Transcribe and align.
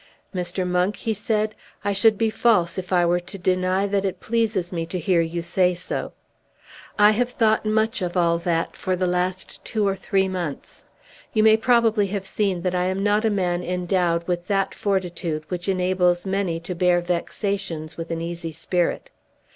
"Mr. 0.33 0.65
Monk," 0.67 0.95
he 0.95 1.13
said, 1.13 1.53
"I 1.85 1.93
should 1.93 2.17
be 2.17 2.31
false 2.31 2.79
if 2.79 2.91
I 2.91 3.05
were 3.05 3.19
to 3.19 3.37
deny 3.37 3.85
that 3.85 4.03
it 4.03 4.19
pleases 4.19 4.71
me 4.71 4.83
to 4.87 4.97
hear 4.97 5.21
you 5.21 5.43
say 5.43 5.75
so. 5.75 6.13
I 6.97 7.11
have 7.11 7.29
thought 7.29 7.67
much 7.67 8.01
of 8.01 8.17
all 8.17 8.39
that 8.39 8.75
for 8.75 8.95
the 8.95 9.05
last 9.05 9.63
two 9.63 9.87
or 9.87 9.95
three 9.95 10.27
months. 10.27 10.85
You 11.33 11.43
may 11.43 11.55
probably 11.55 12.07
have 12.07 12.25
seen 12.25 12.63
that 12.63 12.73
I 12.73 12.85
am 12.85 13.03
not 13.03 13.25
a 13.25 13.29
man 13.29 13.61
endowed 13.63 14.27
with 14.27 14.47
that 14.47 14.73
fortitude 14.73 15.43
which 15.51 15.69
enables 15.69 16.25
many 16.25 16.59
to 16.61 16.73
bear 16.73 16.99
vexations 16.99 17.95
with 17.95 18.09
an 18.09 18.21
easy 18.23 18.51
spirit. 18.51 19.11